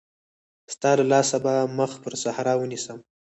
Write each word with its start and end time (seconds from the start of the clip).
ستا 0.73 0.91
له 0.99 1.05
لاسه 1.11 1.37
به 1.43 1.53
مخ 1.77 1.91
پر 2.03 2.13
صحرا 2.23 2.53
ونيسم. 2.57 2.99